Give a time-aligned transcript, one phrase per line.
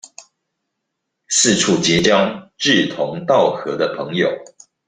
[1.27, 4.31] 四處結交志同道合的朋友